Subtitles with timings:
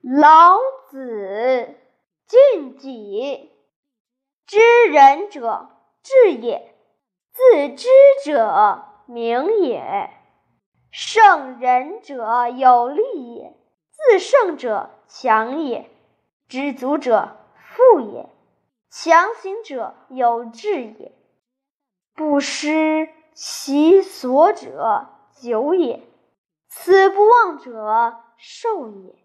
[0.00, 0.58] 老
[0.90, 1.74] 子
[2.26, 3.50] 敬己。
[4.46, 4.58] 知
[4.90, 5.70] 人者，
[6.02, 6.72] 智也；
[7.32, 7.88] 自知
[8.24, 10.10] 者，明也。
[10.90, 13.56] 胜人者有力也，
[13.90, 15.90] 自胜者强也。
[16.48, 18.28] 知足者富也，
[18.90, 21.12] 强行者有志也。
[22.14, 26.02] 不失其所者久也，
[26.68, 29.18] 此不忘者寿也。